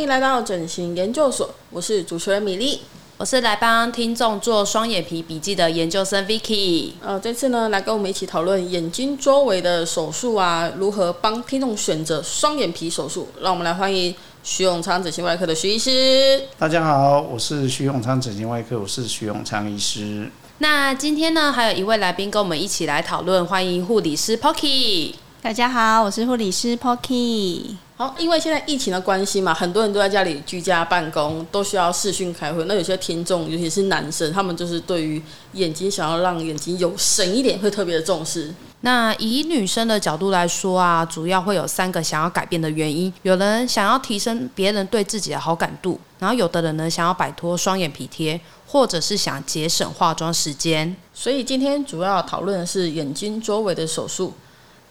[0.00, 2.80] 欢迎来到整形研究所，我是主持人米粒，
[3.18, 6.92] 我是来帮听众做双眼皮笔记的研究生 Vicky。
[7.02, 13.28] 呃，这次呢，来跟我们一起讨论眼睛周围的手术啊，如何帮听众选择双眼皮手术。
[13.42, 16.44] 让我们来欢迎徐永昌整形外科的徐医师。
[16.58, 20.30] 大家好，我是徐永昌整形外科，我是徐永昌医师。
[20.60, 25.12] 那今天呢，还有一位来宾跟我们一起来讨论，欢迎护理师 Pocky。
[25.42, 27.74] 大家好，我是护理师 Pocky。
[27.96, 32.62] 好，因为现在疫情的关系嘛，很多人都在家里居家办公，都需要视讯开会。
[32.66, 35.20] 那有些听众，尤其是男生，他们就是对于
[35.54, 38.54] 眼睛想要让眼睛有神一点，会特别的重视。
[38.82, 50.94] 那以女生的角度来说啊，主要会有三个想要改变的原因：有人想要提升别人对自己的好感度，然后有的人呢想要摆脱双眼皮贴，或者是想节省化妆时间。
[51.14, 54.34] 所以今天主要讨论的是眼睛周围的手术。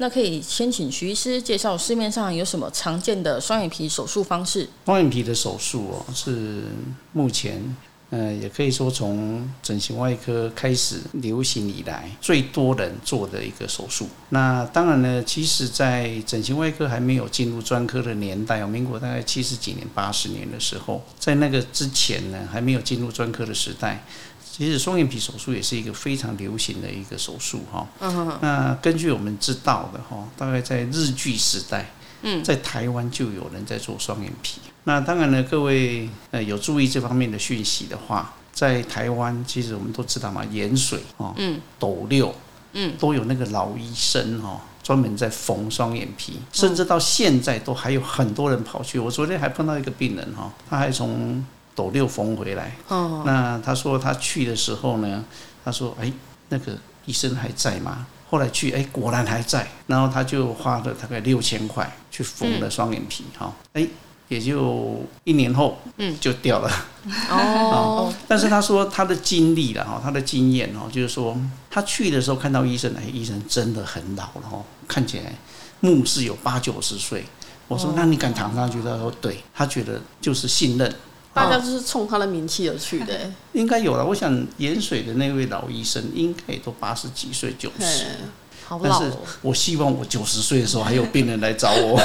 [0.01, 4.65] 那可以先请徐医师介绍市面上有什么常见的双眼皮手术方式？
[4.85, 6.63] 双眼皮的手术哦，是
[7.11, 7.75] 目前，
[8.09, 14.07] 呃，也可以说从整形外科开始流行以来最多人做的一个手术。
[14.29, 24.05] 那当然呢，其实，在整形外科还没有进入专科的年代，民国大概七十几年、八十年的时候，在那个之前呢，还没有进入专科的时代。
[24.51, 27.87] 其实双眼皮手术也是一个非常流行的一个手术哈。
[28.01, 28.37] 嗯。
[28.41, 31.91] 那根据我们知道的哈，大概在日据时代，
[32.23, 34.59] 嗯，在台湾就有人在做双眼皮。
[34.83, 42.33] 那当然呢，各位呃有注意这方面的讯息的话，在台湾其实我们都知道嘛，盐水哦，嗯，斗六，
[42.73, 48.99] 嗯，都有那个老医生哈，专门在缝双眼皮，甚至到现在都还有很多人跑去。
[48.99, 51.45] 我昨天还碰到一个病人哈，他还从。
[51.75, 55.23] 斗六缝回来，哦，那他说他去的时候呢，
[55.63, 56.11] 他说哎，
[56.49, 58.05] 那个医生还在吗？
[58.29, 63.87] 后来去哎，果然还在，然后他就花了大概六千块去缝了双眼皮，哈，哎，
[64.27, 66.71] 也就一年后，嗯，就掉了，
[67.31, 71.35] 哦， 但是他说他的经历了哈，他的经验哦，就是说
[71.71, 75.33] 他去的时候看到医生，哎，医生真的很老了哦，看起来
[75.79, 77.23] 目视有八九十岁。
[77.67, 78.81] 我说那你敢躺上去？
[78.81, 80.91] 他说对，他觉得就是信任。
[81.39, 84.05] 大家就是冲他的名气而去的， 应该有了。
[84.05, 88.05] 我想盐水的那位老医生应该也都八十几岁、九十，
[88.67, 88.83] 好老。
[88.83, 91.97] 但是我希望我九十岁的时候还有病人来找我。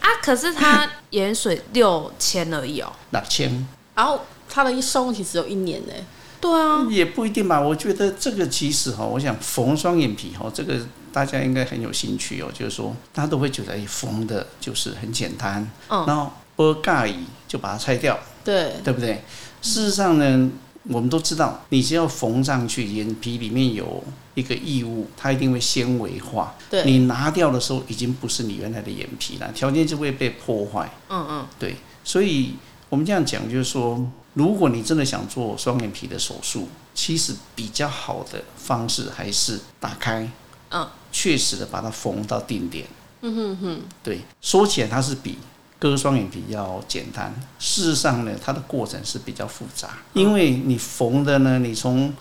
[0.00, 3.66] 啊，可是他盐水六千而已哦，两千。
[3.94, 5.92] 然后他的一生其实只有一年呢。
[6.40, 7.60] 对啊，也不一定吧。
[7.60, 10.74] 我觉得这个其实哈，我想缝双眼皮哈，这个
[11.12, 12.48] 大家应该很有兴趣哦。
[12.52, 16.30] 就是说，大家都会觉得，哎，缝的就是很简单，嗯，然后。
[16.56, 19.22] 不介意就把它拆掉，对对不对？
[19.62, 20.50] 事实上呢，
[20.84, 24.02] 我们都知道，你只要缝上去，眼皮里面有
[24.34, 26.54] 一个异物，它一定会纤维化。
[26.70, 30.90] 对，你拿掉的时候，已经不是你原来的眼皮了，条件就会被破坏。
[31.08, 31.76] 嗯嗯，对。
[32.02, 32.54] 所以
[32.88, 40.26] 我们这样讲，就是说，如果你真的想做双眼皮的手术，其实比较好的方式还是打开，
[40.70, 42.86] 嗯，确实的把它缝到定点。
[43.22, 44.20] 嗯哼哼，对。
[44.40, 45.36] 说起来，它是比。
[45.80, 52.12] 割双眼皮要简单，事实上呢，它的过程是比较复杂，因为你缝的呢，你从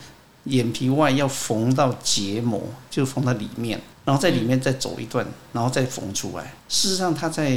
[0.45, 6.53] 眼皮外要缝到结膜，就缝到里面，然后在里面再走一段，然后再缝出来。
[6.69, 7.51] 事实上，它在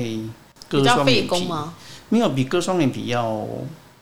[0.69, 1.49] 割双眼皮
[2.09, 3.25] 没有比割双眼皮要，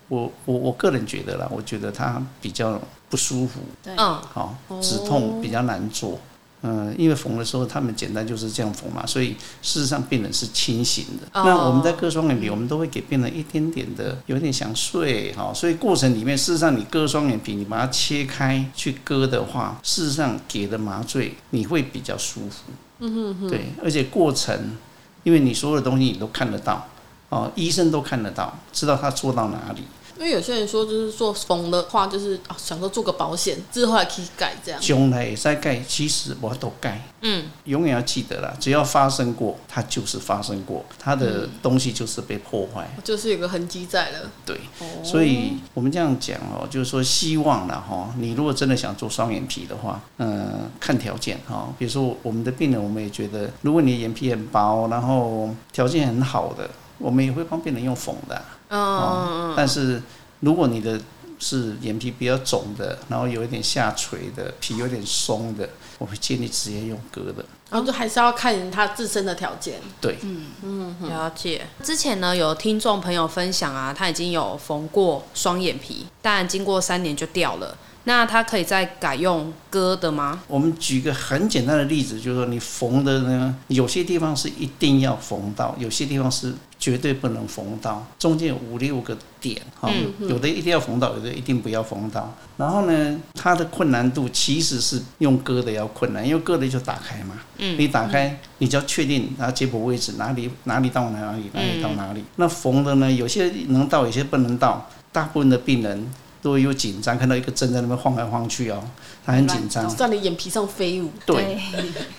[0.08, 2.80] 我我我个人觉得啦，我觉得它比较
[3.10, 3.96] 不舒服，嗯，
[4.32, 6.18] 好，止痛比较难做。
[6.62, 11.26] 嗯，因为缝的时候他们简单就是这样缝嘛，所以事实上病人是清醒的。
[11.32, 11.46] Oh.
[11.46, 15.52] 那我们在割双眼皮，我们都会给病人一点点的，有点想睡哈。
[15.54, 22.72] 所以过程里面，事实上你割双眼皮，你把它切开去割的话，事实上给的麻醉你会比较舒服。
[22.98, 23.48] 嗯哼哼。
[23.48, 24.76] 对，而且过程，
[25.22, 26.86] 因为你所有的东西你都看得到，
[27.30, 29.82] 哦，医生都看得到，知道他做到哪里。
[30.20, 34.78] 因为有些人说，就是做缝的话，就是啊，想说做个保险，之后还可以改这样。
[34.78, 37.00] 将来再改，其实我都改。
[37.22, 44.30] 嗯，永远要记得啦，只要发生过，它就是发生过，它的东西就是被破坏，嗯，就是有个痕迹在了。
[44.44, 44.60] 对，
[45.02, 56.68] 所以我们这样讲哦，就是说希望了哈，你如果真的想做双眼皮的话，嗯，看条件哈，比如说我们的病人，我们也觉得，如果你的眼皮很薄，然后条件很好的，
[56.98, 58.42] 我们也会帮病人用缝的。
[58.70, 60.00] 嗯，但是
[60.40, 61.00] 如果你的
[61.38, 65.68] 是眼皮比较肿的，然后有一点下垂的，皮有点松的，
[65.98, 67.44] 我会建议直接用割的。
[67.70, 69.80] 然后就还是要看他自身的条件。
[70.00, 71.66] 对，嗯嗯，了解。
[71.82, 77.76] 之前呢，有听众朋友分享啊，他已经有缝过双眼皮，但经过三年就掉了。
[78.04, 80.42] 那他可以再改用割的吗？
[80.48, 92.34] 我们举个很简单的例子，就是说你缝的呢，有些地方是一定要缝到，有些地方是绝对不能缝到，中间有五六个点，哈、嗯，有的一定要缝到，有的一定不要缝到。
[92.56, 102.24] 然后呢，它的困难度其实是用割的要困难，因为割的就打开嘛，嗯，你打开，你就要确定它接驳位置哪里哪里到哪里，哪里到哪里。
[102.36, 104.88] 那缝的呢，有些能到，有些不能到。
[105.12, 106.10] 大部分的病人
[106.40, 108.82] 都有紧张，看到一个针在那边晃来晃去哦，
[109.26, 111.10] 他很紧张，在你眼皮上飞舞。
[111.26, 111.60] 对，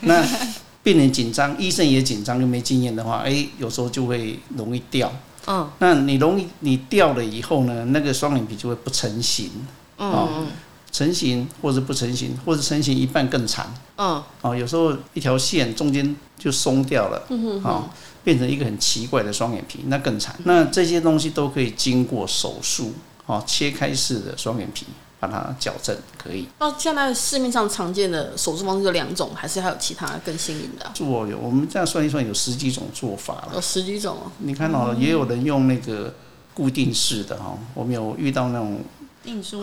[0.01, 0.23] 那。
[0.83, 5.11] 病人紧张，医生也紧张，又没经验的话，哎，有时候就会容易掉。
[5.47, 9.49] 嗯，那你容易你掉了以后呢，那个双眼皮就会不成形。
[9.97, 10.47] 嗯，哦，
[10.91, 13.73] 成型或者不成型，或者成型一半更长。
[13.97, 17.25] 嗯，哦，有时候一条线中间就松掉了。
[17.29, 17.89] 嗯哼哼，哦，
[18.23, 20.35] 变成一个很奇怪的双眼皮，那更惨。
[20.43, 22.93] 那这些东西都可以经过手术，
[23.25, 24.85] 哦，切开式的双眼皮。
[25.21, 26.47] 把它矫正可以。
[26.57, 30.91] 那现在市面上常见的手术方式有两种，还是还有其他更新颖的？
[30.95, 33.51] 做有，我们这样算一算，有十几种做法了。
[33.53, 34.31] 有十几种哦。
[34.39, 36.11] 你看哦，也有人用那个
[36.55, 37.55] 固定式的哈。
[37.75, 38.81] 我们有遇到那种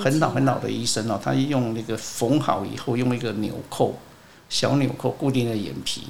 [0.00, 3.98] 很老很老的医生哦，他用那个缝好以后，用一个纽扣，
[4.48, 6.06] 小纽扣固定的眼皮，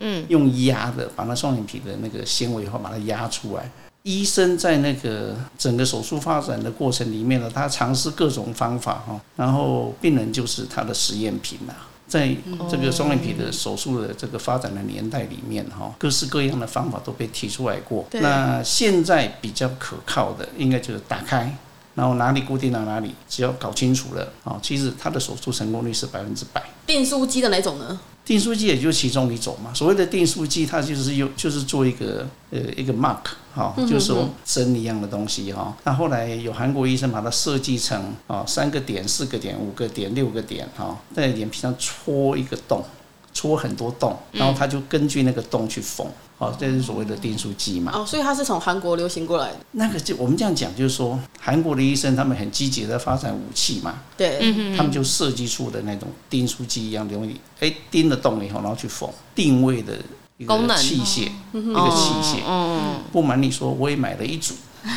[0.00, 3.70] 嗯，用压的把那双眼皮的那个纤维化把它压出来。
[4.02, 11.74] 医生在那个整个手术发展的过程里面呢，他尝试各种方法哈，然后病人就是他的实验品呐。
[12.08, 12.34] 在
[12.68, 18.04] 这个双眼皮的手术的这个发展的年代里面哈，各式各样的方法都被提出来过。
[18.14, 21.56] 那现在比较可靠的，应该就是打开，
[21.94, 26.60] 然后哪里固定到哪里，只要搞清楚了啊，其实他的手术成功率是百分之百。
[26.84, 28.00] 变速机的哪种呢？
[28.24, 29.72] 订书机也就是其中一种嘛。
[29.74, 33.18] 所谓的订书机，它就是用就是做一个呃一个 mark
[33.54, 35.76] 哈，就是说针一样的东西哈。
[35.84, 42.84] 那后来有韩国医生把它设计成啊三个点、四个点、五个点、六个点哈，在眼皮上戳一个洞。
[43.32, 46.06] 戳很多洞，然后他就根据那个洞去缝，
[46.38, 47.92] 哦，这是所谓的订书机嘛。
[47.94, 49.56] 哦，所以它是从韩国流行过来的。
[49.72, 54.00] 那个就我们这样讲，就是说韩国的医生他们很积极的发展武器嘛。
[54.16, 54.38] 对，
[54.76, 59.94] 他们就设计出的那种订书机一样容易，哎，钉了洞以后，然后去缝定位的
[60.38, 62.38] 一个器械，一个器械。
[62.46, 64.54] 嗯，不瞒你说，我也买了一组。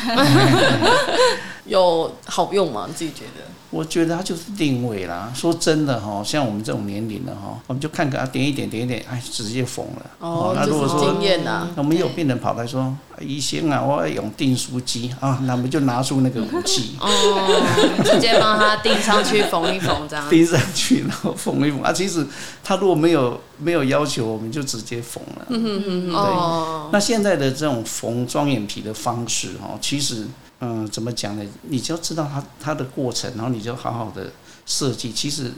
[1.66, 2.84] 有好用吗？
[2.88, 3.44] 你自己觉得？
[3.70, 5.32] 我觉得它就是定位啦。
[5.34, 10.06] 说真的哈，像我们这种年龄的哈，我们就看看点一点，点一点，哎，直接缝了。
[10.20, 20.30] 哦，那如果说经验呐，我们有病人跑来说，医生啊，我要用订书机啊， 那我们就拿出那个武器，哦，直接帮他钉上去，缝一缝，这样。
[20.30, 21.92] 钉上去，然后缝一缝啊。
[21.92, 22.24] 其实
[22.62, 25.46] 他如果没有没有要求，我们就直接缝了。
[25.48, 26.14] 嗯嗯嗯，对。
[26.14, 30.28] 哦，那现在的这种缝双眼皮的方式哈，其实。
[30.66, 31.44] 嗯，怎么讲呢？
[31.68, 34.32] 你就要知道它它的过程，然后你就好好的
[34.64, 35.52] 设计，其实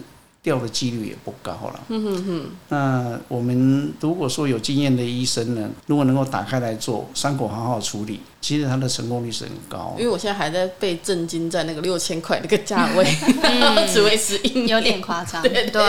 [0.46, 1.80] 掉的几率也不高了。
[1.88, 2.50] 嗯哼哼。
[2.68, 9.96] 那我们如果说有经验的医生呢，如果能够打开来做，伤口好好处理，其实它的成功率是很高。
[9.98, 13.04] 因为我现在还在被震惊在那个六千块那个价位，
[13.92, 15.42] 只维持一，有点夸张。
[15.42, 15.82] 对对，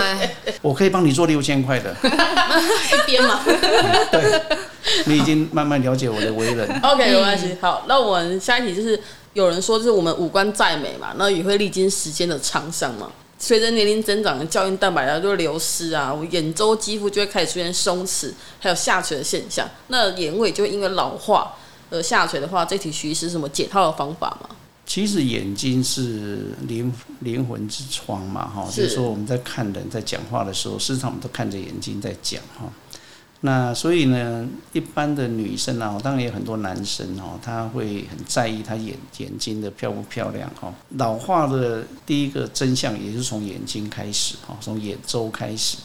[0.44, 1.96] 对，我可以帮你做六千块的。
[2.02, 3.42] 一边嘛。
[4.12, 4.42] 对。
[5.06, 6.68] 你已经慢慢了解我的为人。
[6.82, 7.56] OK，没关系。
[7.62, 9.00] 好，那我们下一题就是
[9.34, 13.12] 有人说，就是我们五官再美嘛，那也会历经时间的沧桑嘛。
[13.40, 19.70] 随着年龄增长，胶原蛋白啊就会流失啊，我眼周肌肤就会开始出现松弛，还有下垂的现象。
[19.88, 21.54] 那眼尾就会因为老化
[21.90, 24.50] 而下垂的话，这题需是什么解套的方法吗？
[24.86, 32.72] 其实眼睛是灵灵魂之窗嘛，哈，就是说我们在看人在讲话的时候，事实上我们都看着眼睛在讲哈。
[33.42, 40.74] 那所以呢，一般的女生啊，当然也有很多男生哦，他会很在意他眼眼睛的漂不漂亮哦。
[40.98, 45.78] 老化的第一个真相也是从眼睛开始哈，从眼周开始。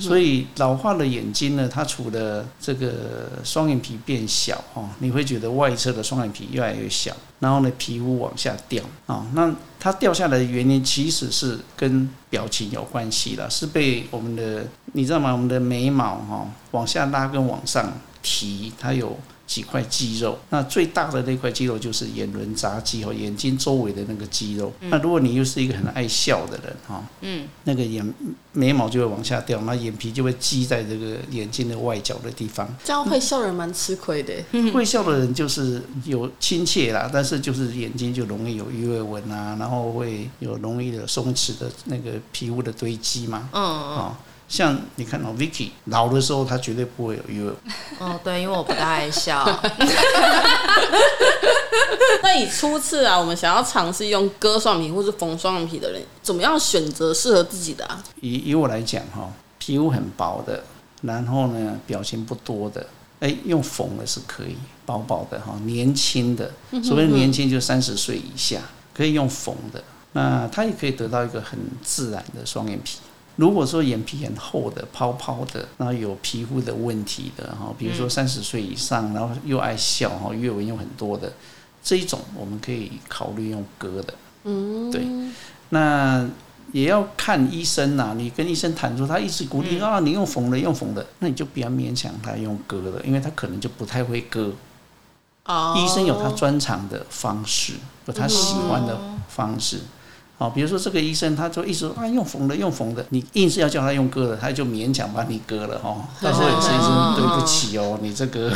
[0.00, 9.26] 所以老化的眼睛呢，它除了这个双眼皮变小哈，你会觉得外侧的双眼皮越来越小，然后呢，皮肤往下掉啊。
[9.34, 15.32] 那它掉下来的原因其实是跟表情有关系了，是被我们的你知道吗？
[15.32, 19.18] 我们的眉毛哈往下拉跟往上提，它有。
[19.48, 24.70] 几块肌肉，那最大的那块肌肉就是眼轮匝肌和眼睛周围的那个肌肉。
[24.80, 28.14] 嗯、那如果你又是一个很爱笑的人哈，嗯，那个眼
[28.52, 32.68] 眉毛就会往下掉，那眼皮就会积在这个眼睛的外角的地方。
[32.84, 34.34] 这样会笑人蛮吃亏的。
[34.52, 43.48] 嗯、 会笑的人就是有亲切啦，但是就是眼睛就容易有鱼尾纹啊，然后会有容易的松弛的那个皮肤的堆积嘛。
[43.52, 43.96] 嗯嗯。
[43.96, 44.16] 哦
[44.48, 47.52] 像你看到 Vicky 老的时候，他绝对不会有鱼尾。
[48.00, 49.44] 哦，对，因为我不太爱笑。
[52.22, 58.02] 那以初次啊，我们想要尝试用割双眼皮或是缝双眼皮的人，怎么样选择适合自己的啊？
[58.20, 60.64] 以以我来讲哈，皮肤很薄的，
[61.02, 62.86] 然后呢表情不多的，
[63.20, 66.50] 哎，用缝的是可以，薄薄的哈，年轻的，
[66.82, 68.60] 所谓年轻就三十岁以下，
[68.94, 69.82] 可以用缝的。
[70.12, 72.98] 那他也可以得到一个很自然的双眼皮。
[73.38, 81.32] 如果说眼皮很厚的、泡泡的，然后有皮肤的问题的哈，比如说三十岁以上，然后又爱笑哈，月纹又很多的
[81.80, 84.14] 这一种，我们可以考虑用割的。
[84.42, 85.06] 嗯，对。
[85.68, 86.28] 那
[86.72, 94.52] 也要看医生呐，你跟医生谈说，他一直鼓励啊，你用缝的，用缝的，那你就不要勉强他用割的，因为他可能就不太会割。
[95.44, 95.76] 哦。
[95.78, 97.74] 医生有他专长的方式，
[98.06, 99.78] 有他喜欢的方式。
[100.38, 105.96] 好，比如说这个医生，他就一直说啊，用缝的，用缝的，你硬是要叫他用割的，他就勉强把你割了哈。
[106.22, 108.48] 到时候也是医生，对不起哦，你这个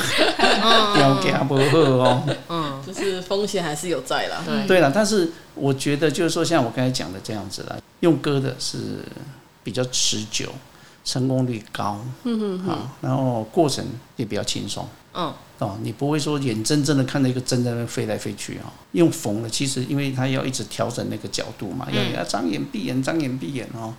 [1.01, 2.23] 要给他不好哦。
[2.49, 4.41] 嗯，就是风险还是有在啦。
[4.47, 8.79] 对对了，但是我觉得就是说，像我刚才讲的这样子啦，用割的是
[9.65, 10.51] 比较持久，
[11.05, 11.99] 成功率高。
[12.23, 13.85] 嗯嗯好，然后过程
[14.15, 14.87] 也比较轻松。
[15.15, 15.35] 嗯。
[15.59, 18.73] 哦，你不会说眼睁睁的看着一个针在那飞来飞去啊？
[18.93, 23.95] 用缝的，其实因为它要一直调整那个角度嘛，要张眼闭眼，张眼闭眼哦，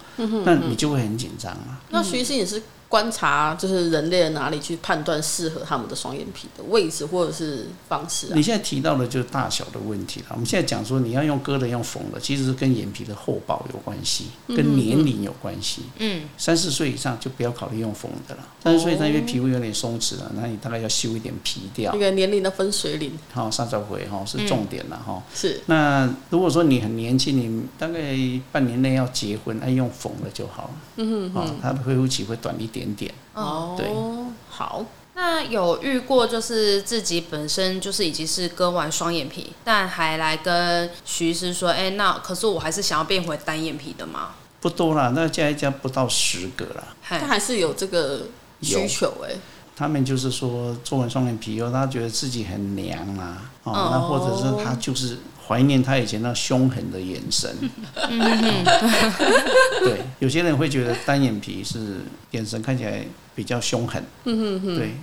[0.46, 1.80] 那你就会很紧张啊。
[1.90, 2.62] 那徐医师也是。
[2.94, 8.34] 观察就是人类的哪里去判断适合他们的双眼皮的位置或者是方式啊？
[8.36, 10.28] 你现在提到的就是大小的问题了。
[10.30, 15.82] 我们现在讲说你要用割的用缝的，其实是跟眼皮的厚薄有关系，跟年龄有关系。
[15.98, 18.48] 嗯，三十岁以上就不要考虑用缝的了。
[18.64, 21.96] 三十岁以上因为皮肤有点松弛了，那你大概要修一点皮掉。
[21.96, 23.12] 一个年龄的分水岭。
[23.34, 25.20] 好，三十回哈是重点了哈。
[25.34, 25.60] 是。
[25.66, 28.00] 那如果说你很年轻，你大概
[28.52, 30.70] 半年内要结婚，那用缝的就好了。
[30.98, 31.42] 嗯哼。
[31.42, 32.83] 啊，它的恢复期会短一点。
[32.84, 33.88] 点点哦，对，
[34.50, 34.86] 好。
[35.16, 44.32] 那有遇过就是自己本身就是已经是割完双眼皮，但还来跟徐医师说，哎、欸，那可是我还是想要变回单眼皮的吗？
[44.60, 46.84] 不多啦，那加一加不到十个啦。
[47.02, 48.24] 他还是有这个
[48.62, 49.36] 需求哎。
[49.76, 55.20] 他们就是说做完双眼皮以后，他觉得自己很娘啊，哦，那或者是他就是。
[55.46, 57.54] 怀念他以前那凶狠的眼神。
[59.80, 61.98] 对，有些人会觉得单眼皮是
[62.32, 64.04] 眼神看起来比较凶狠。
[64.24, 64.94] 对，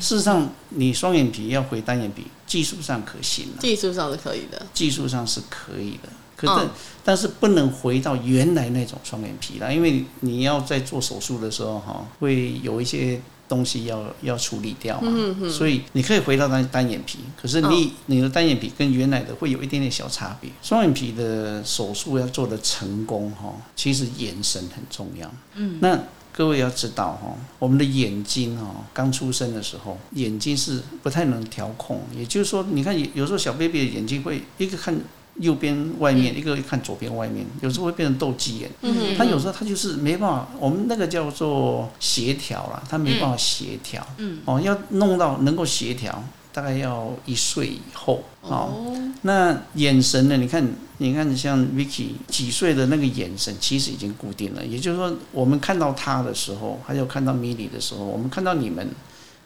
[0.00, 3.48] 事实上你双眼皮要回单眼皮，技术上可行。
[3.58, 4.66] 技术上是可以的。
[4.72, 6.68] 技术上是可以的，可是
[7.04, 13.20] 但是不能回到原来那种双眼皮了，因为你要在做手术的时候哈，会有一些。
[13.50, 15.10] 东西要要处理掉嘛，
[15.50, 20.48] 所以你可以回到单单眼皮，可是你、哦、你的单眼皮跟原来的会有一点点小差别。
[20.62, 25.28] 双眼皮的手术要做的成功哈，其实眼神很重要。
[25.56, 25.98] 嗯，那
[26.32, 34.96] 各位要知道哈，我们的眼睛哈，刚出生的时候眼睛是不太能调控，也就是说，你看有有时候小 baby 的眼睛会一个看。
[35.40, 38.70] 右边外面一个一看左边外面，有时候会变成斗鸡眼。
[38.82, 44.06] 嗯哼，他有时候他就是没办法，我们那个叫做协调啦，他没办法协调。
[44.18, 48.22] 嗯，哦，要弄到能够协调，大概要一岁以后。
[48.42, 50.36] 哦，那眼神呢？
[50.36, 50.66] 你看，
[50.98, 54.64] 你看，像 Vicky 几岁的那个眼神，其实已经固定了。
[54.64, 58.88] 也就是说，我们看到他的时候，还有看到 Milly 的时候，我们看到你们，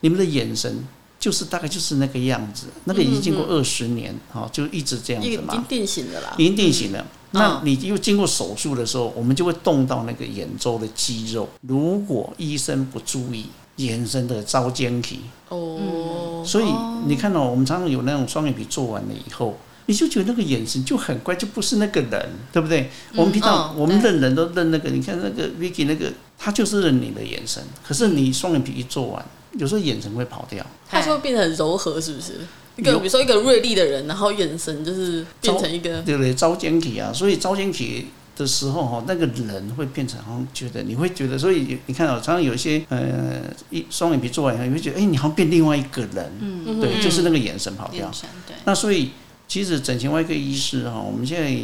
[0.00, 0.84] 你们的眼神。
[1.24, 5.54] 就是大概就是那个样子，那个已经经过二十年，哈，就一直这样子嘛。
[5.54, 6.34] 已经定型了啦。
[6.36, 7.02] 已经定型了。
[7.30, 11.48] 那你又经过手术的时候，我们就会动到那个眼周的肌肉。
[11.62, 15.20] 如果医生不注意，眼神的遭奸体。
[15.48, 16.44] 哦。
[16.44, 16.66] 所以
[17.06, 22.90] 你看到我们常常有那种双眼皮做完了以后，你就觉得那个眼神就很怪，就不是那个人，对不对？
[23.14, 27.62] 我们平常我们认人都认那个，你看那个 Vicky 那个，他就是认你的眼神。
[27.86, 29.24] 可是你双眼皮一做完。
[29.56, 32.40] 有时候眼神会跑掉，它就会变得很柔和，是不是？
[32.74, 36.34] 一个比如说一个锐利的人，然后眼神就是变成一个对不对？
[36.34, 48.10] 招奸体啊，所以招奸体的时候哈，那个人会变成好像觉得你会觉得，所以你看到常常有一些呃一双眼皮做完以后，你会觉得哎，你好像变另外一个人，嗯，对，就是那个眼神跑掉。
[48.48, 49.12] 对，那所以
[49.48, 51.56] 其实整形外科医师哈，我们现在。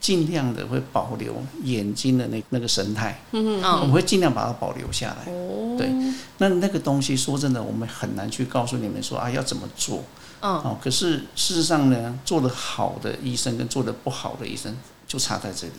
[0.00, 5.32] 尽量的会保留眼睛的那那个神态，嗯嗯，我们会尽量把它保留下来。
[5.32, 5.90] 哦，对，
[6.38, 10.04] 那那个东西说真的，我们很难去告诉你们说啊要怎么做。
[10.40, 14.72] 哦，可是事实上呢，做得好的医生跟做得不好的医生
[15.08, 15.72] 就差在这里。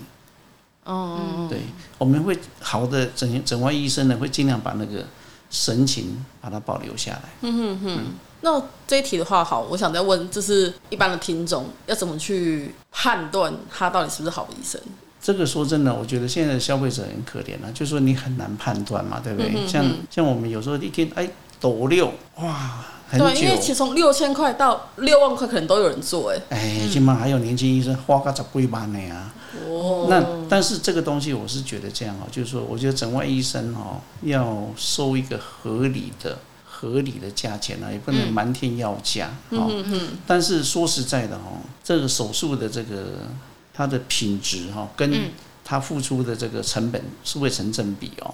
[0.84, 1.62] 哦，对，
[1.98, 5.08] 我们会好的整形整外医生呢，会尽量把那个
[5.50, 7.24] 神情把它保留下来。
[7.44, 8.04] 嗯哼哼。
[8.41, 14.79] 那这一题的话，好，我想再问，就是一般的听众要怎么去判断他到底是不是好医生？
[15.22, 19.67] 这个说真的，我觉得现在的消费者很可怜啊，就是说你很难判断嘛，对不对？
[19.67, 21.29] 像像我们有时候一听，哎，
[21.60, 29.34] 斗六，哇，很久，对，因为其实从六千块到六万块，可能都有人做，哎，哎，起码还有年轻医生花个十几万呢啊。
[29.67, 36.38] 哦，那但是这个东西，我是觉得这样啊，就是说，我觉得整外医生哦，要收一个合理的。
[36.79, 39.29] 合理的价钱啊，也不能瞒天要价。
[39.50, 43.27] 嗯哦，但是说实在的哦，这个手术的这个
[43.74, 45.29] 它的品质哈，跟
[45.65, 48.33] 他付出的这个成本是会成正比哦。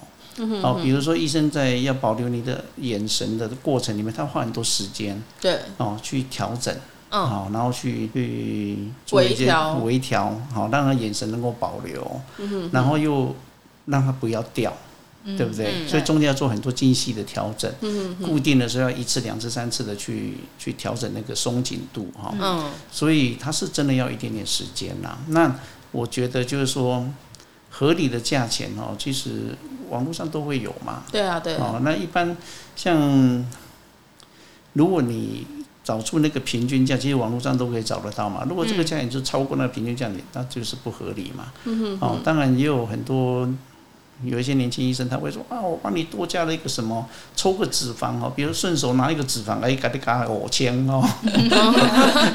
[0.62, 6.72] 哦，比如说医生在要保留你的眼神的过程里面，他花很多时间，对，哦，去调整。
[7.10, 12.20] 嗯，好，然后去去做一些微调，微调，好，让他眼神能够保留，
[12.70, 13.34] 然后又
[13.86, 14.76] 让他不要掉，
[15.36, 15.88] 对不对？
[15.88, 17.68] 所以中间要做很多精细的调整，
[18.22, 25.18] 固定的时候要一次、两次、三次的去去调整那个松紧度，哈，嗯，所以它是真的要一点点时间呐。
[25.28, 25.52] 那
[25.90, 27.04] 我觉得就是说
[27.70, 29.56] 合理的价钱哦，其实
[29.90, 32.36] 网络上都会有嘛，对啊，对，哦，那一般
[32.76, 33.44] 像
[34.74, 35.46] 如果你
[35.82, 38.44] 找出那个平均价，其实网络上都可以找得到嘛。
[38.48, 41.52] 如果这个价钱就超过那个平均价，你那就是不合理嘛。
[42.00, 43.48] 哦，当然也有很多
[44.24, 51.06] 有一些年轻医生他会说啊，我帮你多加了一个什么，抽个脂肪哦，比如顺手拿一个脂肪，哎，给你加五千哦，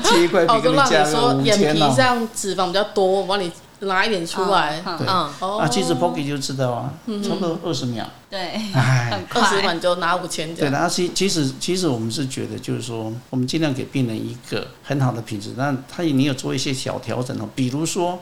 [0.03, 1.59] 切一块皮给你加个五千哦。
[1.63, 4.79] 眼皮上脂肪比较多，我帮你拿一点出来。
[4.99, 8.05] 对，啊，其实 Pocky 就知道啊，差不多二十秒。
[8.29, 8.39] 对，
[8.73, 10.53] 哎，二十秒就拿五千。
[10.53, 15.55] 对的，而且其实其实我们是觉得，就是说，我们尽量给病人一个很好的品质。
[15.57, 18.19] 但他你有做一些小调整哦，比如说，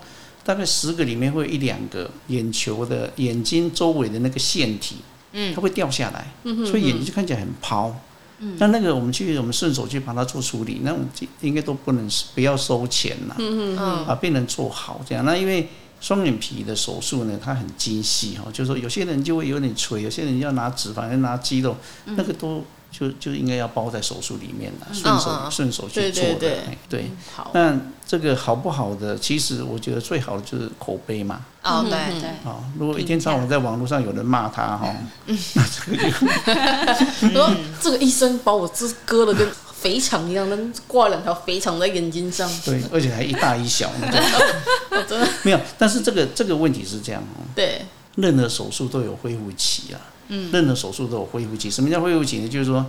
[0.50, 4.96] 大概十个里面会有一两个眼球的眼睛周围的那个腺体，
[5.34, 6.26] 嗯，它会掉下来，
[6.66, 7.96] 所以眼睛就看起来很泡。
[8.40, 11.08] 嗯，那那个我们去我们顺手去把它做处理，那我们
[11.42, 15.24] 应该都不能不要收钱呐，嗯嗯，把病人做好这样。
[15.24, 15.70] 那因为。
[16.02, 21.76] 双眼皮的手术呢，它很精细哈，就是说有些人就会有点垂，有些人要拿脂肪，要拿肌肉，
[22.06, 27.12] 嗯、那个都就就应该要包在手术里面了，顺手顺、嗯、手去做的，对，对。
[27.36, 31.42] 好，那这个好不好的，其实我觉得最好的就是口碑嘛。
[31.64, 32.30] 哦，对对。
[32.44, 34.96] 哦，如果一天到晚在网络上有人骂他哈，
[35.28, 35.98] 嗯、 那这个
[37.30, 39.48] 就， 说这个医生把我这割了跟。
[39.80, 42.52] 肥肠一样，能挂两条肥肠在眼睛上。
[42.66, 43.90] 对，而且还一大一小。
[45.08, 47.48] 真的没有，但是这个这个问题是这样哦。
[47.56, 47.86] 对，
[48.16, 50.02] 任何手术都有恢复期啊。
[50.30, 50.50] 嗯。
[50.52, 51.70] 任何手术都有恢复期。
[51.70, 52.48] 什么叫恢复期呢？
[52.48, 52.86] 就是说，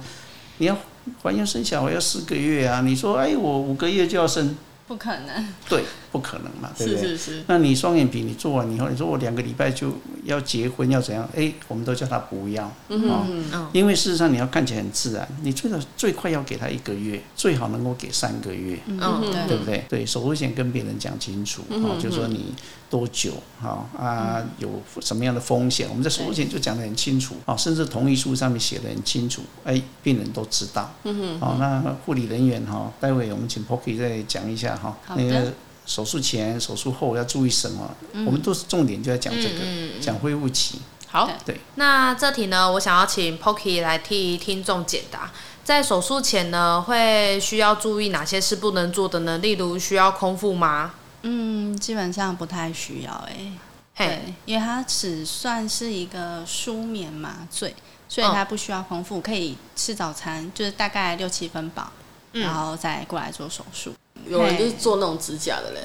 [0.59, 0.77] 你要
[1.23, 2.81] 怀孕生小孩要四个月啊。
[2.83, 4.57] 你说，哎，我五个月就要生。
[4.87, 7.01] 不可能，对，不可能嘛，对不对？
[7.01, 7.43] 是是是。
[7.47, 9.93] 那你双眼皮你做完以后，你说我两个礼拜就
[10.25, 11.29] 要结婚要怎样？
[11.37, 18.99] 哎，我们都叫他不要，嗯嗯，因为事实上你要看起来很自然，你最少最快要给他一个月，最好能够给三个月，嗯，
[19.47, 19.85] 对不对？
[19.89, 22.53] 对，手术前跟别人讲清楚，哦，就说你
[22.91, 24.69] 多久，哈啊，有
[25.01, 34.77] 什么样的风险，我们在手术前就讲得很清楚，啊，甚至同意书上面写得很清楚，哎，病人都知道，嗯哼，好，那护理人员哈，待会我们请 Pocky 再讲一下。
[34.77, 35.53] 哈，那个
[35.87, 37.89] 手术前、手术后要注意什么？
[38.13, 40.81] 嗯、我们都是重点就在讲这个，讲恢复期。
[41.07, 41.61] 好，对。
[41.77, 45.31] 那这题呢，我想要请 Pocky 来替听众解答。
[45.63, 49.39] 在手术前呢，会需要注意哪些是不能做的呢？
[49.39, 50.93] 例如需要空腹吗？
[51.23, 53.53] 嗯，基本上不太需要哎、欸。
[53.97, 57.75] 对，因为它只算是一个舒眠麻醉，
[58.09, 61.93] 所以它不需要空腹，可以吃早餐，就是大概六七分饱，
[62.33, 63.93] 嗯、然后再过来做手术。
[64.27, 65.81] 有人就是做那种指甲的嘞，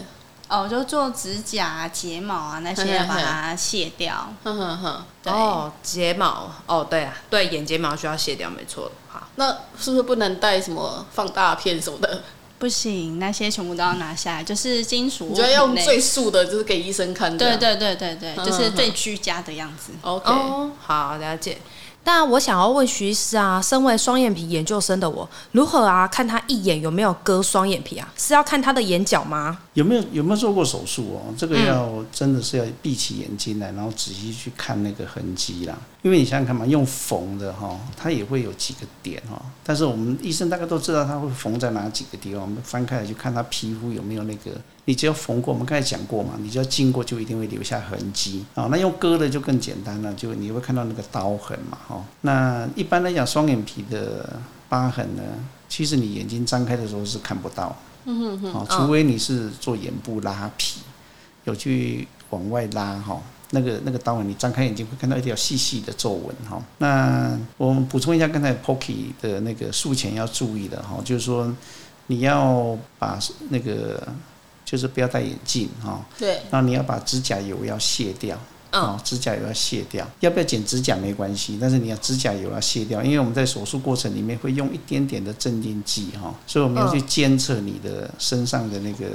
[0.48, 4.34] 哦，就做指甲、睫毛啊那些，要把它卸掉。
[4.46, 8.90] 哼哼哼，对哦，睫毛，哦，对啊，对，眼睫毛需要卸掉，没错。
[9.10, 12.24] 好，那是不是不能带什么放大片什么的？
[12.58, 15.28] 不行，那些全部都要拿下来，就是金属。
[15.30, 17.38] 你觉得要用最素的，就是给医生看的。
[17.38, 19.92] 对对对对对，就是最居家的样子。
[20.02, 20.32] OK，
[20.80, 21.58] 好，了解。
[22.06, 28.08] 那我想要问徐医师啊，身为双眼皮研究生的我，如何啊看他一眼有没有割双眼皮啊？
[28.16, 29.58] 是要看他的眼角吗？
[29.74, 31.34] 有没有有没有做过手术哦？
[31.36, 35.76] 这个要真的是要闭起眼睛来，然后仔细去看那个痕迹啦。
[36.06, 39.42] 因为你想想看嘛，用缝的哈，它也会有几个点哈。
[39.64, 42.44] 但是我们医生大概都知道它会缝在哪几个地方。
[42.44, 44.52] 我们翻开来就看它皮肤有没有那个。
[44.86, 48.68] 你只要缝过，我们刚才讲过嘛，你只要经过就一定会留下痕迹啊。
[48.70, 52.06] 那用割的就更简单了，就你会看到那个刀痕嘛，哈。
[52.22, 54.40] 那一般来讲，双眼皮的
[54.70, 55.24] 疤痕呢，
[55.68, 60.82] 其实你眼睛张开的时候是看不到，嗯哼哼，除非你是做眼部拉皮，
[61.46, 63.20] 有去往外拉哈，
[63.56, 66.62] 那个那个刀痕，你张开眼睛会看到一条细细的皱纹哈。
[66.78, 71.52] 那我们补充一下刚才 Pocky 的那个术前要注意的哈，就是说
[72.06, 73.18] 你要把
[73.50, 74.08] 那个。
[74.66, 78.36] 就是不要戴眼镜哈，对，然后你要把指甲油要卸掉，
[78.72, 89.06] 哦，指甲油要卸掉，要不要剪指甲没关系，但是你要指甲油要卸掉，因为我们在手术过程里面会用一点点的镇定剂哈，所以我们要去监测你的身上的那个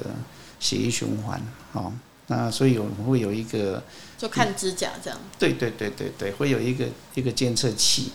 [0.61, 1.93] 血液循环，好，
[2.31, 3.83] 那所以我们会有一个，
[4.17, 8.13] 就看指甲这样，对对对对对，会有一个一个监测器。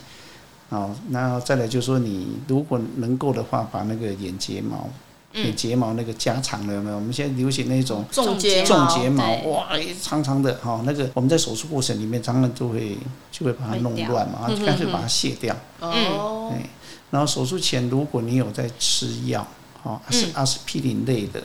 [0.70, 4.88] 好，那再来就是说，你如果能够的话，把那个眼睫毛。
[5.34, 6.96] 眼睫毛那个加长了有没有？
[6.96, 9.66] 我们现在流行那种种睫种睫毛，哇，
[10.00, 12.96] 长长的哈，那个我们在手术过程里面，常常就会
[13.30, 15.54] 就会把它弄乱嘛，干脆把它卸掉。
[15.80, 16.64] 哦，对，
[17.10, 19.46] 然后手术前如果你有在吃药，
[19.82, 21.40] 哈，是阿司匹林类的，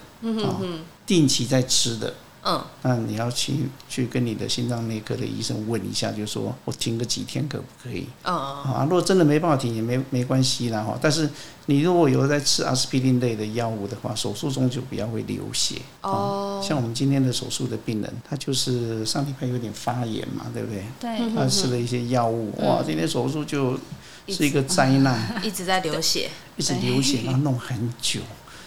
[0.46, 0.56] 啊，
[1.06, 2.14] 定期在吃的。
[2.44, 8.08] 嗯，那你要去去跟你的心脏内科的医生问一下，就是说我停个几天可不可以？
[8.24, 10.98] 嗯啊，如果真的没办法停也没没关系啦哈。
[11.02, 11.30] 但是
[11.68, 15.76] 你如果有在吃阿司匹林类的药物的话，手术中就比较会流血。
[16.02, 20.84] 哦，像我们今天的手术的病人，他就是上礼拜有点发炎嘛，对不对？
[21.00, 21.36] 对。
[21.36, 23.78] 他吃了一些药物，哇，今天手术就
[24.28, 28.20] 是一个灾难， 一直在流血，一直流血，然后弄很久。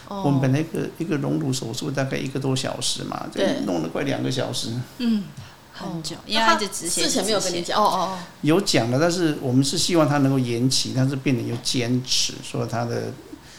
[0.08, 4.70] 我们本来一个一个隆乳手术大概一个多小时嘛，对，弄了快两个小时。
[4.98, 5.24] 嗯，
[5.72, 7.82] 很久，因为他之前没有跟你讲。
[7.82, 13.12] 哦哦，有讲了，但是我们是希望他能够延期，但是病人又坚持说他的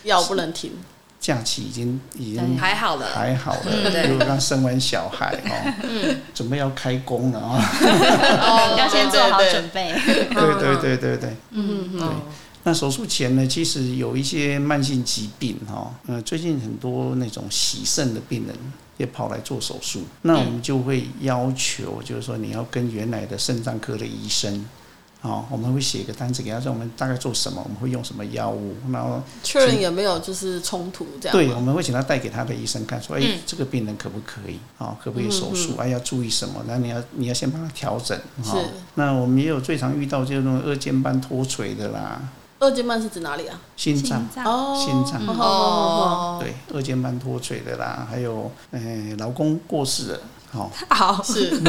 [0.03, 0.71] 药不能停，
[1.19, 7.59] 假期已经已经还好了，还好了，就刚生完小孩哦， 准备要开工了啊，
[8.77, 9.93] 要先做好准备。
[10.05, 12.21] 对对对对对，嗯嗯。
[12.65, 18.55] 那手术前呢，其实有一些慢性疾病哈，呃，最近很多那种洗肾的病人
[18.97, 24.65] 也跑来做手术，那我们就会要求，就是说你要跟原来的肾脏科的医生。
[25.21, 31.35] 哦，我们会写一个单子给他，说我们大概做什么，我们会用什么药物，然后确认有没有就是冲突这样。
[31.35, 34.59] 对，我们会请他带给他的医生看，说，哎、欸，这个病人可不可以？
[34.77, 35.77] 啊，可不可以手术？
[35.77, 36.63] 哎，要注意什么？
[36.67, 38.15] 那你要你要先帮他调整。
[38.43, 38.51] 是。
[38.93, 42.21] 那我们也有最常遇到就是那种二尖瓣脱垂的啦。
[42.65, 43.59] 二尖瓣是指哪里啊？
[43.75, 44.25] 心脏。
[44.43, 45.21] 哦，心脏。
[45.27, 46.37] 哦。
[46.41, 50.19] 对，二尖瓣脱垂的啦，还有，哎，老公过世了，
[50.51, 51.23] 好，好。
[51.23, 51.61] 是。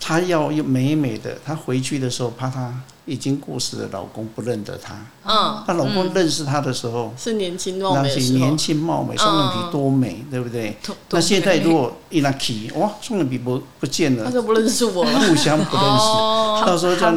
[0.00, 2.72] 她要又美美的，她回去的时候怕她
[3.04, 4.94] 已经过世的老公不认得她。
[5.26, 10.74] 嗯，她老公认识她的时候是年轻貌美，年轻貌美，双眼皮多美，对不对？
[11.10, 16.64] 那现在如果一拉起，哇，双眼皮不不见了，他就不认识我了，互相不认识。
[16.64, 17.10] 到时候就要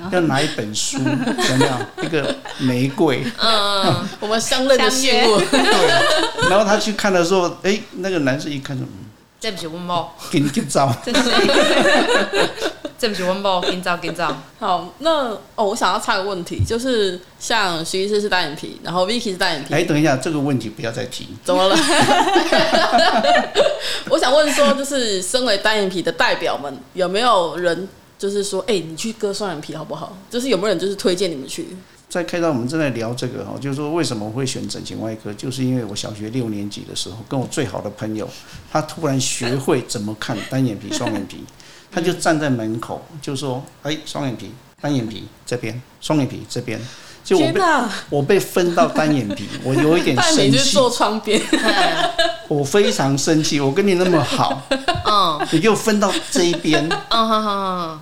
[0.00, 0.98] 拿要拿一本书，
[1.46, 1.86] 怎么样？
[2.02, 5.38] 一个玫瑰，嗯， 我们相认的信物。
[5.38, 8.84] 对，然后他去看的时候，哎，那个男生一看就。
[9.40, 10.94] 对不起，温某，给你给照。
[11.02, 11.14] 对
[13.08, 14.36] 不起，温某，给你照，给你照。
[14.58, 19.72] 好，那哦，我想要插个问题，就是像徐医师是单眼皮，然后 Vicky 是单眼皮。
[19.72, 21.26] 哎，等一下，这个问题不要再提。
[21.42, 21.76] 怎么了？
[24.10, 27.88] 我想问说，就是身为单眼皮的代表们，有没有人
[28.20, 30.14] 就是说，哎，你去割双眼皮好不好？
[30.28, 31.68] 就是有没有人就是推荐你们去？
[32.10, 38.28] 在开刀，我们正在聊这个哈，就是说为什么会选整形外科，就是因为我小学六年级的时候，跟我最好的朋友，
[38.70, 41.42] 他突然学会怎么看单眼皮、双眼皮，
[41.90, 44.50] 他就站在门口就说：“哎，双眼皮、
[44.82, 46.78] 单眼皮这边，双眼皮这边。”
[47.22, 47.60] 就我被
[48.08, 50.50] 我被分到单眼皮，我有一点 生气。
[50.50, 51.40] 就坐窗边，
[52.48, 53.60] 我非常生气。
[53.60, 54.62] 我跟你那么好，
[55.04, 58.00] 嗯，你给我分到这一边，嗯哼哼。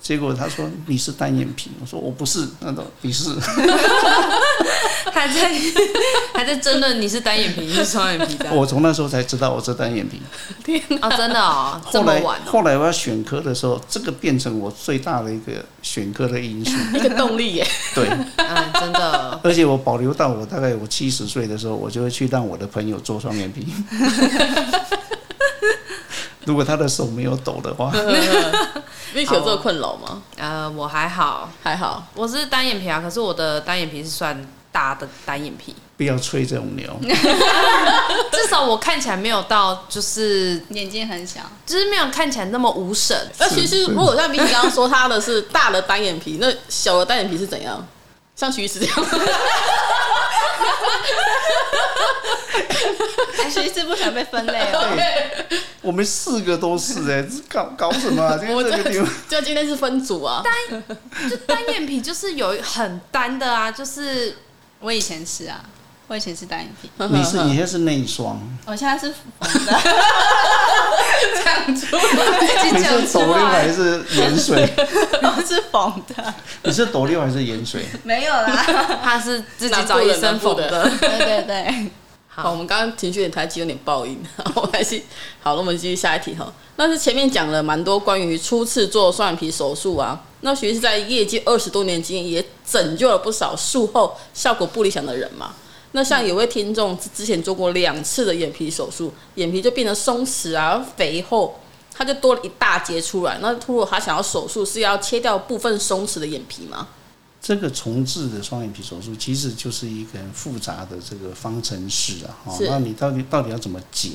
[0.00, 3.28] 结果他说，你是单眼皮，我说我不是，那种你是，
[5.12, 5.52] 还在
[6.32, 8.50] 还在争论你是单眼皮你是双眼皮的。
[8.54, 10.20] 我从那时候才知道我是单眼皮。
[10.64, 12.50] 天啊，真的哦，后来这么晚哦。
[12.50, 17.66] 后来我要选科的时候，这个变成我最大的一个选科的因素， 一个动力耶。
[17.94, 19.38] 对，嗯，真的。
[19.44, 23.66] 而且我保留到我大概我七十岁的时候，我就会去让我的朋友做双眼皮。
[26.46, 27.92] 如果他的手没有抖的话
[29.14, 30.22] ，Vicky 有这个困扰吗？
[30.36, 35.74] 呃，我还好，还好，我是单眼皮啊，可是我的单眼皮是算大的单眼皮。
[35.96, 36.88] 不要吹这种牛，
[38.32, 43.30] 至少我看起来没有到，就是眼睛很小，就是没有看起来那么无神。
[43.38, 47.86] 那其实如果像 Vicky 刚刚说他的是大的单眼皮，那小的单眼皮是怎样？
[48.34, 48.94] 像徐医师这样？
[53.52, 54.96] 徐医师不想被分类哦。
[55.82, 58.36] 我们四个都是哎，搞搞什么啊？
[58.38, 60.42] 今天这个地方 就今天是分组啊。
[60.44, 60.84] 单
[61.28, 64.36] 就单眼皮就是有很单的啊，就是
[64.80, 65.64] 我以前是啊，
[66.10, 66.90] 我以前是单眼皮。
[67.06, 69.72] 你是你现在是内双，我现在是缝的。
[71.44, 72.08] 讲出来，
[72.72, 74.68] 你是斗六还是盐水？
[75.22, 76.34] 我 是缝的。
[76.64, 77.84] 你是斗六还是盐水？
[78.02, 80.68] 没有啦，他是自己找医生缝的。
[80.98, 81.90] 对对对。
[82.26, 84.20] 好，我们刚刚情绪有点抬起，有点爆音。
[84.56, 85.00] 我还是
[85.40, 86.52] 好了，我们继续下一题哈。
[86.74, 90.20] 那是前面讲了蛮多关于初次做双眼皮手术啊。
[90.40, 95.52] 那徐医师在业界二十多年经验，也拯救了不少术后效果不理想的人嘛。
[95.92, 101.58] 那像有位听众之前做过两次的眼皮手术，眼皮就变得松弛啊、肥厚，
[101.92, 103.38] 他就多了一大截出来。
[103.42, 106.88] 那如果他想要手术，是要切掉部分松弛的眼皮吗？
[107.42, 114.10] 这个重置的双眼皮手术其实就是一个很复杂的这个方程式啊，哈，那你到底到底要怎么解？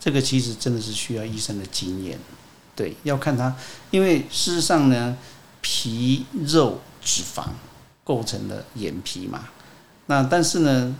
[0.00, 2.18] 这个其实真的是需要医生的经验，
[2.74, 3.54] 对，要看他，
[3.92, 5.16] 因为事实上呢，
[5.60, 7.44] 皮肉脂肪
[8.02, 9.48] 构成了眼皮嘛，
[10.06, 10.94] 那但是呢，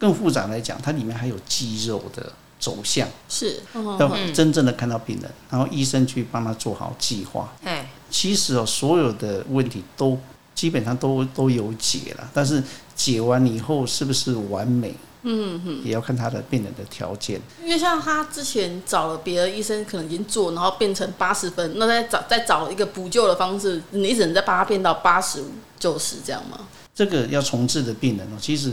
[0.00, 3.60] 更复杂来讲，它里面还有肌肉的走向，是
[3.98, 7.52] 要真正的看到病人，然后医生去帮他做好计划。
[7.62, 10.18] 哎其实哦，所有的问题都
[10.52, 12.60] 基本上都都有解了，但是
[12.96, 14.92] 解完以后是不是完美？
[15.22, 17.38] 嗯哼，也要看他的病人的条件。
[17.62, 26.58] 因为像他之前找了别的医生，可能已经做，然后变成八十分，那再找再找一个补救的方式，你只能再把它变到八十五、九十这样吗？
[26.94, 28.72] 这个要重置的病人哦，其实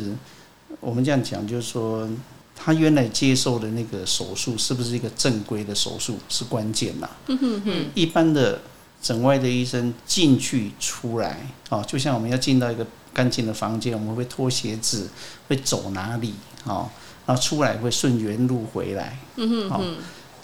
[0.80, 2.08] 我们这样讲，就是说
[2.56, 7.10] 他原来接受的那个手术是不是一个正规的手术是关键呐。
[7.28, 8.60] 嗯哼哼，一般的。
[9.00, 15.08] 整外的医生进去出来，哦，就像我们要进到一个干净的房间，我们会脱鞋子，
[15.48, 16.34] 会走哪里，
[16.66, 16.90] 哦，
[17.24, 19.96] 然后出来会顺原路回来，嗯哼哼，哦，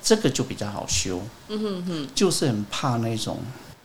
[0.04, 3.39] 这个就比较好修，嗯哼哼，就是很怕那种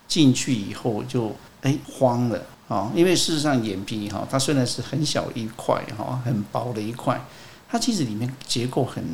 [0.07, 7.21] 进去以后就哎慌了，哦，因为事实上眼皮哈，它虽然是很小一块哈，很薄的一块，
[7.69, 9.05] 它其实里面结构很。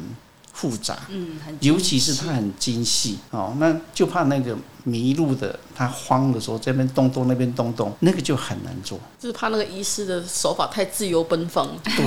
[0.57, 11.69] 复杂，嗯，尤其是它很精细哦，那就怕那个迷路的，他慌的时候这边动动那边动动，那个就很难做，就是怕那个医师的手法太自由奔放。
[11.83, 12.05] 对，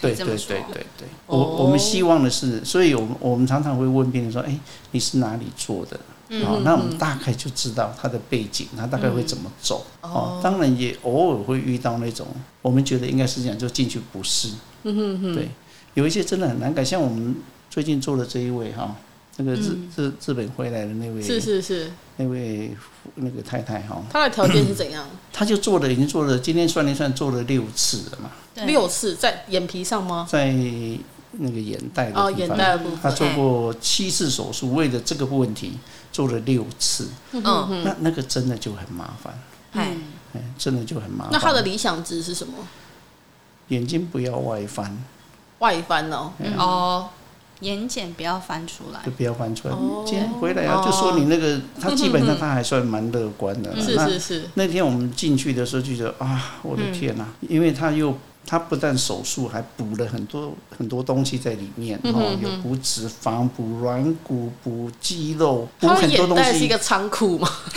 [0.00, 4.58] 对，对，对，对，对，我我们希望的是，所以我们我们常常会问病人说，哎，
[4.92, 6.00] 你是哪里做的？
[6.30, 9.84] 哦，那我们大概就知道他的背景，他大概会怎么走。
[10.00, 12.26] 哦，当然也偶尔会遇到那种
[12.62, 14.48] 我们觉得应该是这样，就进去不是。
[14.84, 15.48] 嗯哼哼，对，
[15.94, 17.34] 有一些真的很难改，像我们。
[17.72, 18.96] 最近做的这一位哈，
[19.36, 22.76] 那个日日日本回来的那位是是是那位
[23.14, 25.06] 那个太太哈，她的条件是怎样？
[25.32, 28.32] 她就做了，已经做了，今天算一算，做了六次了嘛。
[28.66, 30.26] 六次在眼皮上吗？
[30.28, 30.52] 在
[31.30, 32.98] 那个眼袋的哦，眼袋的部分。
[33.00, 35.74] 她做过七次手术，为了这个问题
[36.12, 37.08] 做了六次。
[37.32, 39.32] 嗯嗯，那那个真的就很麻烦。
[39.72, 39.96] 哎
[40.34, 41.32] 哎，真的就很麻烦。
[41.32, 42.54] 那他的理想值是什么？
[43.68, 44.96] 眼睛不要外翻。
[45.60, 46.32] 外翻哦。
[46.56, 47.08] 哦。
[47.60, 49.74] 眼睑不要翻出来，就不要翻出来。
[50.06, 53.76] 今天回来啊，就说你那个， 他基本上他还算蛮乐观的。
[53.76, 54.48] 是是是。
[54.54, 57.26] 那天我们进去的时候就觉得啊，我的天呐！
[57.46, 58.16] 因为他又
[58.46, 66.42] 他不但手术，还补了很多很多东西在里面哦，有补脂肪、补软骨、补肌肉，补很多东西。
[66.42, 67.48] 他是一个仓库嘛，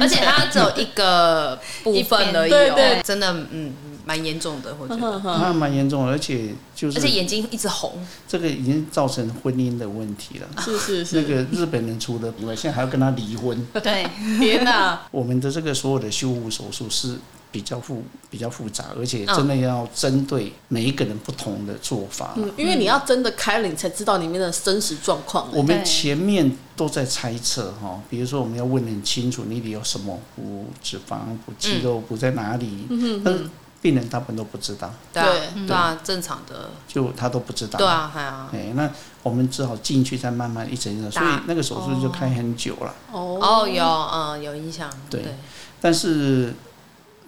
[0.00, 3.72] 而且他只有一个部分而已哦，真的嗯。
[4.02, 7.92] 蛮严重的，我觉得那蛮严重的，而且就是而且眼睛一直红，
[8.26, 10.48] 这个已经造成婚姻的问题了。
[10.60, 13.64] 是是是，那个日本人除了以外，现在还要跟他离婚。
[13.74, 14.04] 对，
[14.38, 15.00] 天哪！
[15.12, 17.16] 我们的这个所有的修复手术是
[17.50, 22.32] 比较复比较复杂，而且真的要针对每一个人不同的做法。
[22.36, 25.48] 嗯，因为你要真的开了，你才知道里面的真实状况。
[25.52, 32.86] 我们前面都在猜测哈，比如说我们要问很清楚，你里有什么补脂肪、补肌肉、补在哪里？
[32.90, 33.50] 嗯嗯。
[33.82, 35.22] 病人大部分都不知道，对
[35.66, 38.90] 对啊，正常的，就他都不知道，对啊，还啊，哎，那
[39.22, 42.94] 我们只好进去，再慢慢一层一层，所以那个手术就开很久了。
[43.10, 44.90] 哦，有，嗯，有印象。
[45.08, 45.34] 对，
[45.80, 46.52] 但是，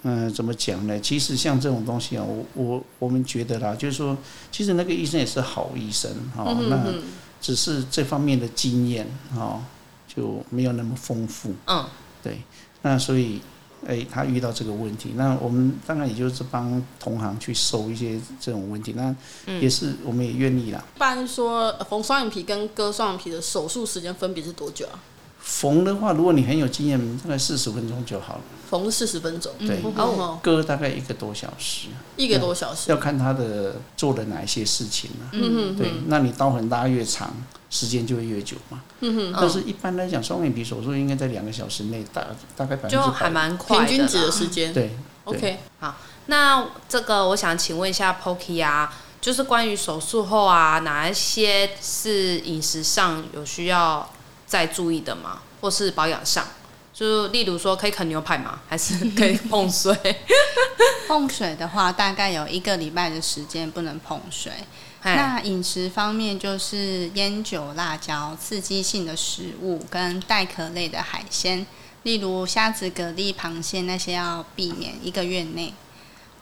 [0.02, 0.98] 嗯，怎么讲呢？
[1.00, 4.16] 其实像这种东西啊，我我我们觉得啦，就是说，
[4.50, 6.92] 其实那个医生也是好医生哈，那
[7.40, 9.62] 只是这方面的经验哈
[10.06, 11.54] 就没有那么丰富。
[11.66, 11.84] 嗯，
[12.22, 12.40] 对，
[12.82, 13.40] 那所以。
[13.84, 19.12] 哎，他遇到这个问题，那我们当然也就是帮同行去收一些这种问题，那
[19.60, 20.84] 也是我们也愿意啦。
[20.94, 25.02] 一般说缝双眼皮跟割双眼皮的手术时间分别是多久啊？
[25.42, 28.40] 缝的话，如果你很有经验，大概四十分钟就好了。
[28.70, 29.82] 缝四十分钟，对。
[29.94, 35.26] 然后割大概一个多小时，一个多小时，要看他的做了哪一些事情了。
[35.32, 35.92] 嗯嗯，对。
[36.06, 37.34] 那你刀痕拉越长，
[37.68, 38.80] 时间就会越久嘛。
[39.00, 39.38] 嗯哼。
[39.38, 42.24] 但是一般来讲，双眼皮手术应该在两个小时内大
[42.56, 43.04] 大概百分之百。
[43.04, 43.84] 就还蛮快的。
[43.84, 44.72] 平均值的时间。
[44.72, 44.96] 对。
[45.24, 45.58] OK。
[45.80, 54.08] 好，那这个我想请问一下 Poki 啊，就是关于手术后啊，哪一些是饮食上有需要
[54.52, 55.40] 再注意的吗？
[55.62, 56.46] 或是保养上，
[56.92, 58.60] 就例如说可以啃牛排吗？
[58.68, 59.96] 还是可以碰水？
[61.08, 64.52] 碰水的话，大概有一个礼拜的时间不能碰水。
[65.04, 71.66] 那饮食方面，就是烟酒、辣椒、刺激性的食物跟带壳类的海鲜，
[72.02, 75.72] 例如虾子、蛤蜊、螃蟹那些要避免一个月内。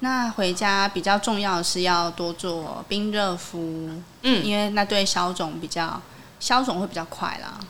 [0.01, 6.03] 那回家比较重要的是要多做冰热敷，嗯，因为那对消肿比较
[6.41, 7.61] 消肿会比较快啦。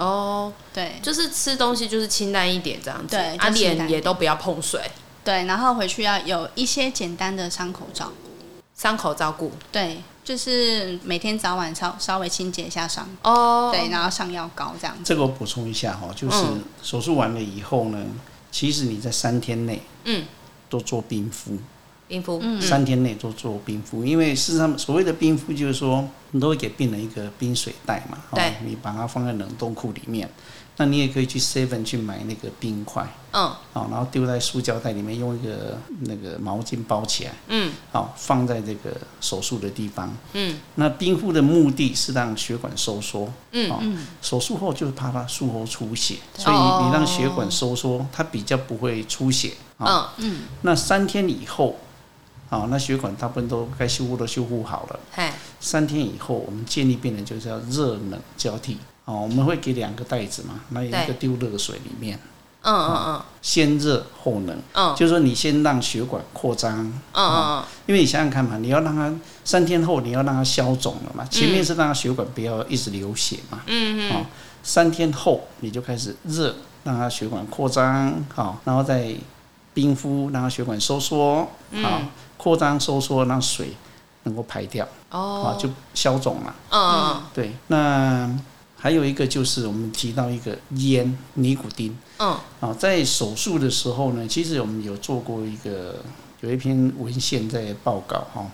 [0.00, 4.80] 哦，对，就是吃东西就是清淡一点这样子，对，啊脸也都不要碰水，
[5.22, 8.06] 对，然后回去要有一些简单的伤口照。
[8.06, 15.02] 顾，伤口照顾，对，就是每天早晚稍稍微清洁一下伤，哦，对，然后上药膏这样子。
[15.04, 16.44] 这个我补充一下哈，就是
[16.82, 18.02] 手术完了以后呢，
[18.50, 20.24] 其实你在三天内，嗯，
[20.70, 21.58] 都做冰敷。
[22.10, 30.28] 冰敷，三天内都做冰敷，因为事实上所谓的冰敷就是说，你都会给病人一个冰水袋嘛，对，你把它放在冷冻库里面，
[30.76, 50.04] 那你也可以去 Seven 去买那个冰块，嗯，好，然后丢在塑胶袋里面，用一个那个毛巾包起来，嗯，好，放在这个手术的地方，嗯，那冰敷的目的是让血管收缩，嗯嗯，手术后就是怕它术后出血，所以你让血管收缩，它比较不会出血，嗯。
[50.16, 51.78] 嗯，那三天以后。
[52.50, 55.00] 好，那血管大部分都该修复都修复好了。
[55.12, 58.76] 嘿三天以后，我们建议病人就是要热冷交替。
[59.04, 62.18] 哦，我们会给两个袋子嘛，那有一个丢热水里面。
[62.62, 63.22] 嗯嗯嗯。
[63.40, 64.58] 先热后冷。
[64.72, 64.92] 嗯。
[64.96, 66.80] 就是说，你先让血管扩张。
[67.12, 67.64] 嗯嗯。
[67.86, 73.60] 因为你想想看嘛，你要让它三天后你要让它消肿了嘛，前面是让它血管不要一直流血嘛。
[73.66, 74.12] 嗯嗯。
[74.12, 74.26] 哦，
[74.64, 79.14] 三天后你就开始热，让它血管扩张，好，然后再
[79.72, 81.48] 冰敷，让它血管收缩，
[81.80, 82.02] 好。
[82.42, 83.74] 扩张收缩，让水
[84.22, 86.54] 能够排掉，哦，啊，就消肿了。
[86.70, 87.52] 嗯，对。
[87.66, 88.34] 那
[88.78, 91.94] 还有一个就是我们提到一个烟尼古丁。
[92.18, 95.96] 嗯，啊，在手术的时候呢，其实我们有做过一个
[96.40, 98.46] 有一篇文献在报告哈。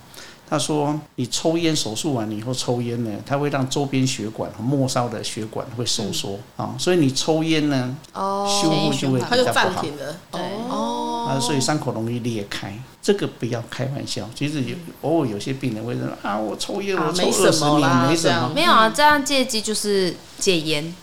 [0.49, 9.83] 他说，你抽烟手术完了以后抽烟呢，它会让周边血管和末梢的血管会收缩啊，所以你抽烟呢，哦，修复就会比较不好。
[10.31, 12.73] 对，哦，啊，所以伤口容易裂开。
[13.03, 20.95] 这个不要开玩笑，其实有偶尔有些病人会说啊，我抽烟我抽二十年没什么，没有啊，这样戒机就是戒烟。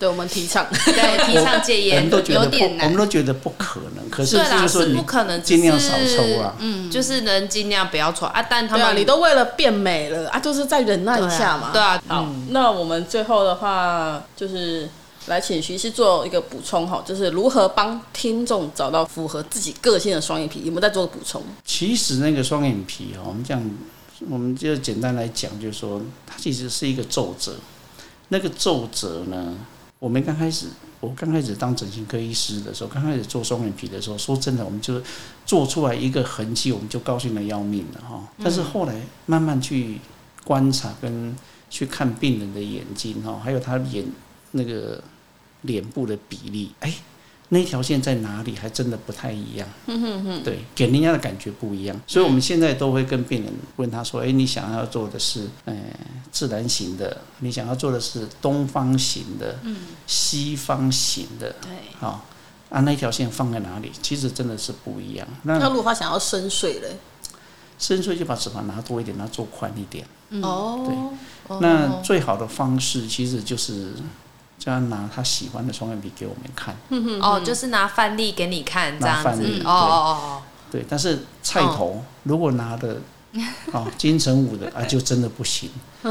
[0.00, 4.08] 对，我们提倡， 对，提倡戒烟，有点难，我们都觉得不可能。
[4.08, 4.98] 可是就是说，你
[5.42, 8.42] 尽量少抽啊，嗯，就是能尽量不要抽啊。
[8.48, 11.68] 但他们，你都为了变美了啊，就是再忍耐一下嘛。
[11.70, 14.88] 对啊，好，那我们最后的话，就是
[15.26, 20.60] 来请徐医师做一个补充哈，就是如何帮听众找到符合自己个性的双眼皮？
[20.64, 21.42] 有没有再做个补充？
[21.62, 23.70] 其实那个双眼皮哈，我们这样，
[24.30, 27.52] 我们就简单来讲，就是说，它其实是一个皱褶。
[28.32, 29.54] 那个皱褶呢？
[30.00, 30.66] 我们刚开始，
[30.98, 35.00] 我刚开始当整形科医师的时候，刚开始做双眼皮的时候，说真的，我们就
[35.44, 38.26] 做出来一个痕迹，我们就高兴的要命了哈。
[38.42, 40.00] 但是后来慢慢去
[40.42, 41.36] 观察跟
[41.68, 44.04] 去看病人的眼睛哈，还有他眼
[44.52, 45.04] 那个
[45.62, 46.92] 脸部的比例，哎。
[47.52, 48.54] 那条线在哪里？
[48.54, 49.68] 还真的不太一样。
[49.86, 52.00] 嗯哼哼，对，给人家的感觉不一样。
[52.06, 55.74] 所以我们现在都会跟病人问他说：“哎，你想要做的是，呃，
[56.30, 57.20] 自然型的？
[57.40, 59.58] 你想要做的是东方型的？
[59.64, 61.52] 嗯，西方型的？
[61.60, 62.24] 对，好，
[62.68, 63.90] 啊，那条线放在哪里？
[64.00, 65.26] 其实真的是不一样。
[65.42, 66.96] 那那如果他想要深邃嘞？
[67.80, 70.06] 深邃就把脂肪拿多一点，拿做宽一点。
[70.40, 70.86] 哦，
[71.48, 73.94] 对，那最好的方式其实就是。
[74.60, 76.76] 就要拿他喜欢的双眼皮给我们看，
[77.22, 82.98] 哦，就是拿范例给你看，这样子，哦哦哦，对，但是菜头如果拿的，
[83.72, 85.70] 哦， 金城武的啊，就真的不行，
[86.02, 86.10] 比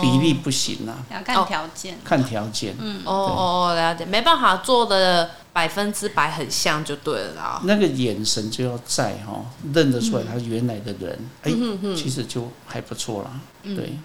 [0.00, 9.44] 比例不行啊，要看条件，看条件，嗯，哦哦，了解，没办法做的百分之百很像就对了啦，那个眼神就要在哈，
[9.74, 11.52] 认得出来他原来的人，哎，
[11.94, 13.30] 其实就还不错啦，
[13.62, 13.98] 对。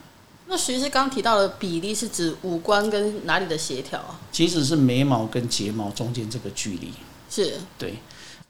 [0.52, 4.20] 那徐医师刚提到的比例是指五官跟哪里的协调啊？
[4.32, 6.92] 其实是眉毛跟睫毛中间这个距离。
[7.30, 7.60] 是。
[7.78, 7.94] 对。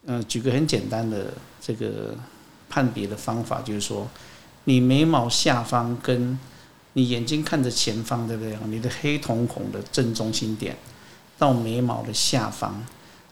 [0.06, 2.16] 嗯、呃，举个很简单的这个
[2.70, 4.08] 判别的方法，就是说，
[4.64, 6.38] 你眉毛下方跟
[6.94, 8.56] 你眼睛看着前方，对不对？
[8.64, 10.74] 你的黑瞳孔的正中心点
[11.36, 12.82] 到眉毛的下方，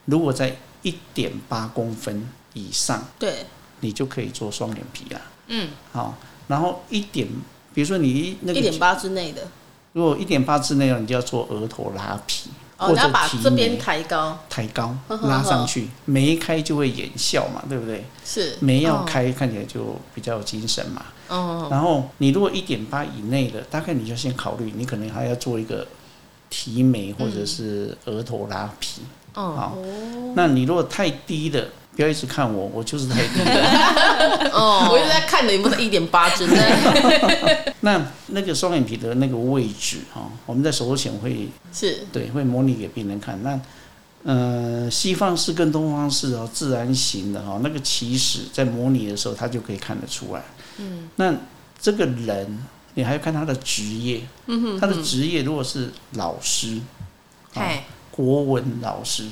[0.05, 3.47] 如果在一点八公分以上，对，
[3.81, 5.21] 你就可以做双眼皮了。
[5.47, 5.71] 嗯。
[5.91, 7.27] 好，然后一点。
[7.79, 9.43] 比如说你那个一点八之内的，
[9.93, 18.05] 如果一点八之内，你就要做额头拉皮，哦，你要把这边抬高，抬高拉上去，眉开就会眼笑嘛，对不对？
[18.25, 21.05] 是眉要开，看起来就比较有精神嘛。
[21.29, 21.69] 哦。
[21.71, 25.87] 然后你如果一点八以内的，大概你就先考虑，你可能还要做一个
[26.51, 29.03] 提眉或者是额头拉皮。
[29.35, 29.55] 哦。
[29.55, 29.79] 好，
[30.35, 31.69] 那你如果太低的。
[31.99, 34.51] 不要一直看我， 我就是太低了。
[34.53, 36.57] 哦， 我一直在看的，有没有一点八之内？
[37.83, 43.43] 那那个双眼皮的那个位置哈，我们在手术前会是对，会模拟给病人看。
[43.43, 43.61] 那
[44.23, 50.43] 呃，西方式跟东方式哦，自然型的哈，那个其实在模拟的时候，他就可以看得出来。
[50.77, 51.35] 嗯，那
[51.81, 54.21] 这个人，你还要看他的职业。
[54.47, 56.79] 嗯哼，他的职业如果是老师，
[57.55, 59.25] 哎，国文老师。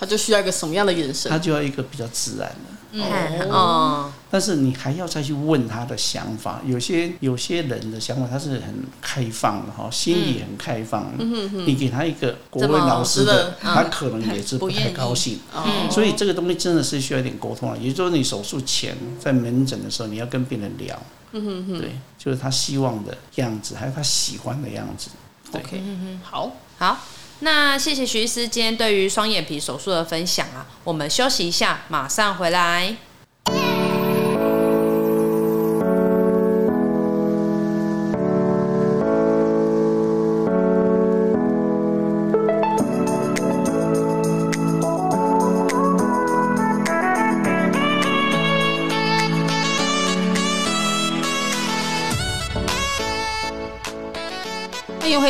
[0.00, 1.30] 他就需要一个什么样的眼神？
[1.30, 2.70] 他就要一个比较自然的。
[2.92, 3.02] 嗯
[3.50, 6.60] 哦，但是你还要再去问他的想法。
[6.64, 11.12] 有些有些人的想法他是很开放的哈，心里很开放。
[11.18, 15.38] 嗯嗯，你给他一个国文老师的，他可能也是不太高兴。
[15.54, 17.76] 嗯，所以这个东西真的是需要一点沟通了。
[17.78, 20.98] 也就是说，你手术前在门诊的时候，你要跟病人聊。
[21.32, 25.10] 嗯哼哼，对，就是他希望的样子，还有他喜欢的样子。
[25.52, 25.80] OK，
[26.22, 26.98] 好，好。
[27.42, 32.96] 那谢谢徐医师今天对于双眼皮手术的分享啊，我们休息一下，马上回来。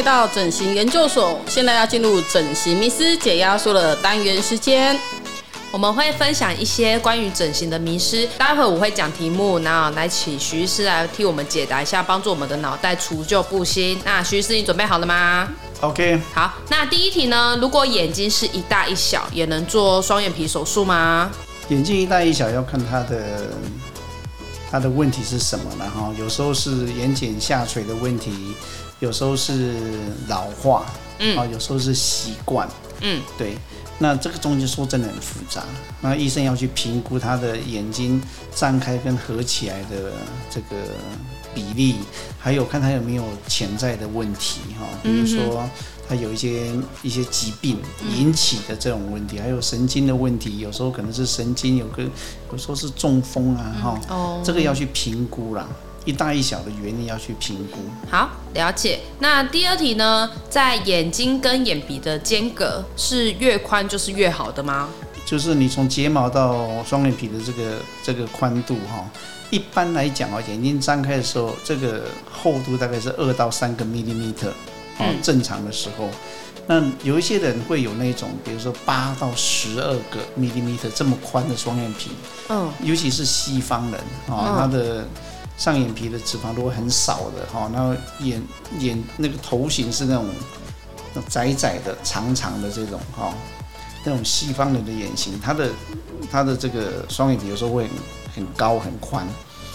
[0.00, 4.98] 回到整形研究所，现在要进入整形迷思解压缩的单元时间。
[5.70, 14.00] 我们会分享一些关于整形的迷思，待会我会讲题目，然后来请徐医师来替我们解答一下，帮助我们的脑袋除旧布新。
[14.02, 15.46] 那徐医师，你准备好了吗
[15.82, 16.18] ？OK。
[16.32, 17.58] 好，那第一题呢？
[17.60, 21.30] 如果眼睛是一大一小，也能做双眼皮手术吗？
[21.68, 23.50] 眼睛一大一小要看它的
[24.70, 26.10] 它的问题是什么了哈。
[26.18, 28.54] 有时候是眼睑下垂的问题。
[29.00, 29.74] 有时候是
[30.28, 30.86] 老化，
[31.18, 32.68] 嗯，啊，有时候是习惯，
[33.00, 33.56] 嗯，对，
[33.98, 35.64] 那这个中间说真的很复杂，
[36.00, 38.20] 那医生要去评估他的眼睛
[38.54, 40.12] 张开跟合起来的
[40.50, 40.76] 这个
[41.54, 41.96] 比例，
[42.38, 45.64] 还有看他有没有潜在的问题，哈，比如说
[46.06, 46.70] 他有一些
[47.02, 47.78] 一些疾病
[48.14, 52.02] 引起的这种问题，还有神经的问题，有时候可能是神经有个，
[52.52, 55.66] 有时候是中风啊，哈，哦，这个要去评估啦。
[56.04, 57.78] 一大一小的原因要去评估。
[58.10, 59.00] 好，了解。
[59.18, 60.30] 那第二题呢？
[60.48, 64.88] 在眼睛跟眼皮的间隔是越宽就是越好的吗？
[65.26, 69.08] 就是你从睫毛到双眼皮的这个这个宽度哈，
[69.50, 74.48] 一般来讲啊，眼睛张开的时候，这个厚度大概是二到三个 millimeter，
[74.98, 76.08] 哦，正常的时候。
[76.66, 82.10] 那有一些人会有那种，比如说八到十二个 millimeter 这么宽的双眼皮，
[82.48, 85.06] 嗯，尤其是西方人啊，他的。
[85.60, 88.42] 上眼皮的脂肪如果很少的哈，然后眼
[88.78, 90.26] 眼那个头型是那种
[91.28, 93.34] 窄窄的、长长的这种哈，
[94.02, 95.68] 那种西方人的眼型，他的
[96.32, 97.90] 他的这个双眼皮有时候会很
[98.36, 99.28] 很高很宽，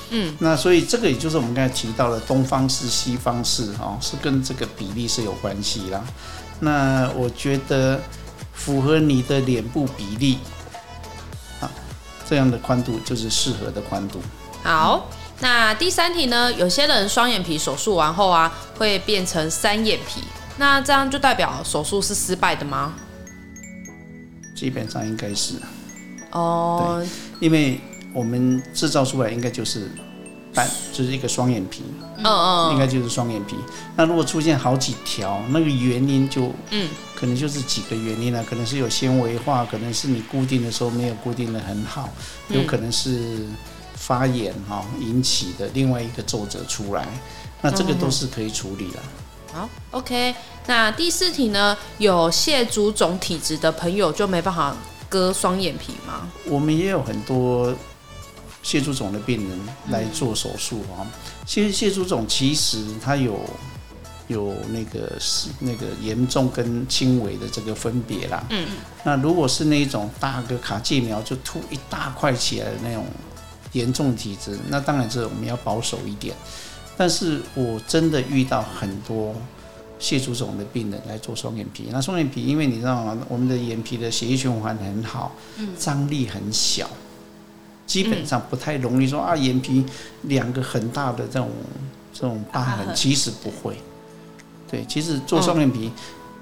[0.09, 6.03] 嗯，那所以这个也就是我们刚才提到的东方式、西方式哈，是跟这个比例是有关系啦。
[6.59, 8.01] 那我觉得
[8.53, 10.39] 符合你的脸部比例
[11.61, 11.69] 啊，
[12.27, 14.19] 这样的宽度就是适合的宽度。
[14.63, 15.07] 好。
[15.41, 16.51] 那第三题呢？
[16.53, 20.21] 有些人双眼皮手术完后啊，会变成三眼皮，
[20.57, 22.93] 那这样就代表手术是失败的吗？
[24.55, 25.55] 基本上应该是。
[26.31, 26.97] 哦。
[26.97, 27.09] 对，
[27.41, 27.81] 因为
[28.13, 29.91] 我们制造出来应该就是
[30.53, 31.83] 半，就是一个双眼皮。
[32.17, 32.71] 嗯嗯。
[32.71, 33.57] 应该就是双眼皮。
[33.97, 42.09] 那如果出现好几条，那个原因就嗯，可能就是几个原因了，可能是有纤维化，可能是你固定的时候没有固定的很好，
[42.47, 43.45] 有可能是。
[44.05, 47.07] 发炎哈引起的另外一个皱褶出来，
[47.63, 48.99] 那这个都是可以处理的。
[49.51, 50.35] 好，OK。
[50.67, 51.75] 那第四题呢？
[51.97, 54.75] 有蟹足肿体质的朋友就没办法
[55.09, 56.29] 割双眼皮吗？
[56.45, 57.73] 我们也有很多
[58.61, 61.03] 蟹足肿的病人来做手术哈。
[61.43, 63.39] 其实蟹足肿其实它有
[64.27, 68.43] 有那个是那个严重跟轻微的这个分别啦。
[68.51, 68.67] 嗯。
[69.03, 73.03] 那如果是那一种大个卡介苗就凸一大块起来的那种。
[73.75, 76.33] 严重体质，那当然是我们要保守一点。
[76.97, 79.35] 但是我真的遇到很多
[79.99, 81.89] 蟹足肿的病人来做双眼皮。
[81.91, 83.17] 那双眼皮，因为你知道吗？
[83.27, 85.35] 我们的眼皮的血液循环很好，
[85.77, 86.89] 张力很小，
[87.85, 89.83] 基本上不太容易说啊，眼皮
[90.21, 91.51] 两个很大的这种
[92.13, 93.75] 这种疤痕，其实不会。
[94.71, 95.91] 对，其实做双眼皮，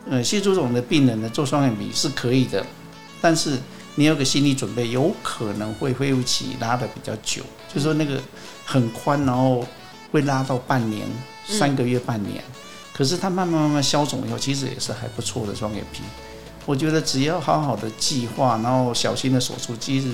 [0.07, 2.63] 呃，蟹足肿的病人呢，做双眼皮是可以的，
[3.19, 3.57] 但是。
[3.95, 8.19] 你有个心理准备，有可能会恢复期拉的比较久，就是说那个
[8.65, 9.65] 很宽，然后
[10.11, 11.07] 会拉到半年、
[11.47, 12.43] 三个月、半年。
[12.93, 16.01] 可是它慢慢慢慢消肿以后，其实也是还不错的双眼皮。
[16.65, 20.07] 我觉得只要好好的计划，然后小心的手术，其实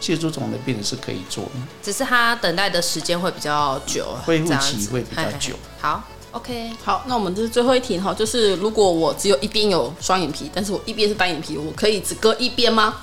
[0.00, 1.50] 切除肿的病人是可以做的。
[1.82, 5.54] 只是他等待的时间会比较久，恢复期会比较久。
[5.80, 12.96] 好，OK，好，那我们这是最后一题哈，就是如果我只有一边有双眼皮，但是我一边是单眼皮，我可以只割一边吗？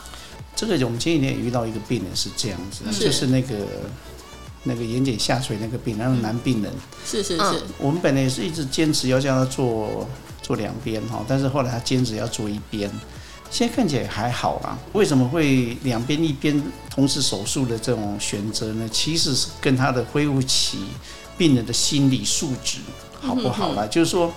[0.62, 3.56] 这个我们前几天也遇到一个病人是这样子，是就是那个
[4.64, 6.72] 那个眼睑下垂那个病人，那个男病人，
[7.04, 7.62] 是是是。
[7.80, 10.08] 我们本来也是一直坚持要叫他做
[10.42, 12.90] 做两边哈，但是后来他坚持要做一边。
[13.50, 14.78] 现在看起来还好啦。
[14.94, 18.88] 为什么会两边一边同时手术的这种选择呢？
[18.90, 20.86] 其实是跟他的恢复期、
[21.38, 22.78] 病人的心理素质
[23.20, 23.86] 好不好啦。
[23.88, 24.32] 就是说，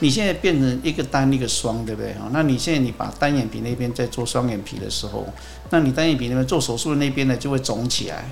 [0.00, 2.12] 你现在变成一个单一个双，对不对？
[2.14, 5.26] 哈那你现在你把单眼皮那边在做双眼皮的时候，
[5.70, 8.24] 那你单眼皮那边做手术的那边呢就会肿起来，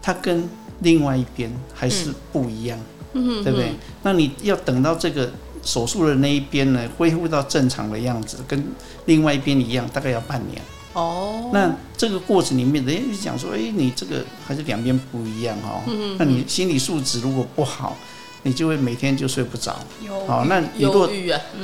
[0.00, 0.48] 它跟
[0.80, 2.78] 另外一边还是不一样，
[3.12, 3.72] 对不对？
[4.02, 5.30] 那你要等到这个。
[5.66, 8.62] 手术的那一边呢，恢复到正常的样子，跟
[9.06, 10.60] 另外一边一样，大概要半年。
[10.92, 15.80] 哦，那这个过程里面，人家就讲说，哎，你这个还是两边不一样哦。
[15.86, 16.16] 嗯嗯。
[16.18, 17.96] 那你心理素质如果不好，
[18.44, 19.76] 你就会每天就睡不着。
[20.00, 20.24] 有。
[20.26, 21.10] 好，那你如果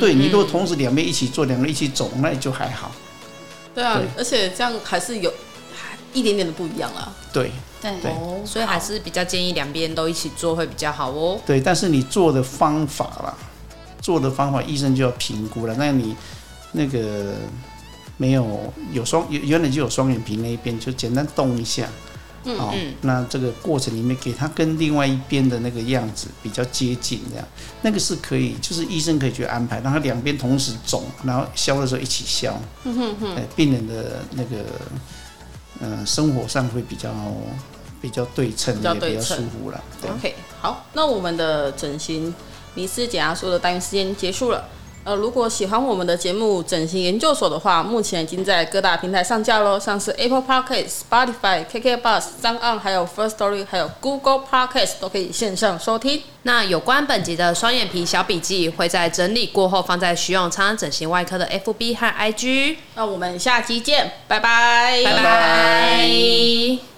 [0.01, 2.91] 对你如果同时两边一起做，两个一起走，那也就还好。
[3.72, 5.33] 对啊，而且这样还是有
[6.12, 7.12] 一点点的不一样啦。
[7.33, 8.12] 对对对，
[8.45, 11.41] 所以还是比较建议两边都一起做会比较好哦。
[11.47, 13.33] 对，但是你做的方法啦。
[14.03, 15.74] 做的方法，医生就要评估了。
[15.78, 16.16] 那你
[16.72, 17.35] 那个
[18.16, 21.87] 没有有双原原来就有双眼皮那一边，就简单动一下，
[22.45, 27.47] 嗯，哦，那这个过程里面给他跟另外一边的那个样子比较接近，这样
[27.82, 34.64] 那个是可以，就是医生可以去安排，让他两边同时肿，然后消的时候一起消，嗯哼哼，哎病人的那个
[35.80, 37.12] 呃生活上会比较
[38.01, 39.82] 比较对称，也比较舒服了。
[40.01, 42.34] 对，OK，好，那我们的整形。
[42.74, 44.64] 尼斯减压说的单元时间结束了。
[45.11, 56.22] 呃，如果喜欢我们的节目《整形研究所》的话，目前已经在各大平台上架喽，像是 Apple Podcast、Spotify、KKBox、SoundOn，还有 First Story，还有 Google Podcast 都可以线上收听。
[56.44, 62.76] 那有关本集的双眼皮小笔记，会在整理过后放在徐永昌整形外科的 FB 和 IG。
[62.94, 66.89] 那我们下期见，拜拜，拜拜。